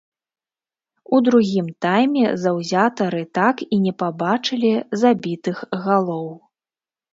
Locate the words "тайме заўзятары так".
1.85-3.63